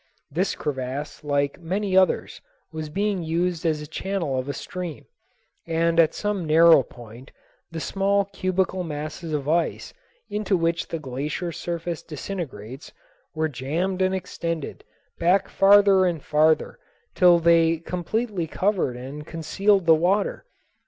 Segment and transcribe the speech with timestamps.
[0.31, 5.05] This crevasse like many others was being used as the channel of a stream,
[5.67, 7.29] and at some narrow point
[7.69, 9.93] the small cubical masses of ice
[10.27, 12.91] into which the glacier surface disintegrates
[13.35, 14.83] were jammed and extended
[15.19, 16.79] back farther and farther
[17.13, 20.45] till they completely covered and concealed the water.